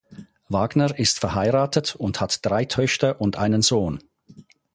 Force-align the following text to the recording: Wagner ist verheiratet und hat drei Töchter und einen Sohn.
Wagner 0.49 0.97
ist 0.97 1.19
verheiratet 1.19 1.95
und 1.95 2.21
hat 2.21 2.43
drei 2.43 2.65
Töchter 2.65 3.21
und 3.21 3.37
einen 3.37 3.61
Sohn. 3.61 3.99